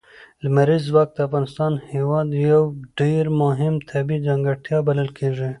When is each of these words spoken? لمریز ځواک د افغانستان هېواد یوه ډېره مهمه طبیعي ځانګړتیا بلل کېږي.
لمریز 0.43 0.83
ځواک 0.89 1.09
د 1.13 1.17
افغانستان 1.27 1.73
هېواد 1.93 2.27
یوه 2.49 2.67
ډېره 2.99 3.29
مهمه 3.43 3.85
طبیعي 3.91 4.25
ځانګړتیا 4.27 4.77
بلل 4.87 5.09
کېږي. 5.17 5.49